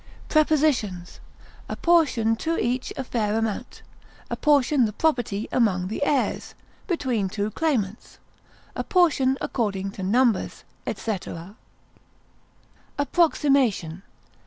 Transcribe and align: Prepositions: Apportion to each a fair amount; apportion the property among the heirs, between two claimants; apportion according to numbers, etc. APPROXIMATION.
Prepositions: 0.29 1.19
Apportion 1.69 2.35
to 2.37 2.57
each 2.57 2.91
a 2.97 3.03
fair 3.03 3.35
amount; 3.37 3.83
apportion 4.31 4.85
the 4.85 4.93
property 4.93 5.47
among 5.51 5.89
the 5.89 6.03
heirs, 6.03 6.55
between 6.87 7.29
two 7.29 7.51
claimants; 7.51 8.17
apportion 8.75 9.37
according 9.41 9.91
to 9.91 10.01
numbers, 10.01 10.63
etc. 10.87 11.55
APPROXIMATION. 12.97 14.01